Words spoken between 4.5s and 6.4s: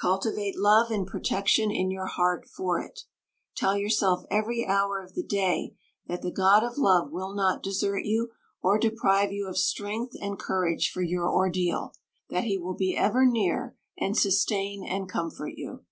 hour of the day that the